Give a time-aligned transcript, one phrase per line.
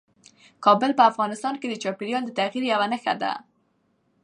[0.65, 3.31] کابل په افغانستان کې د چاپېریال د تغیر یوه نښه ده.